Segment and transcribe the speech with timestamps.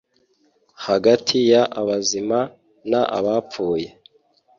[0.85, 2.39] hagati y abazima
[2.89, 3.87] n abapfuye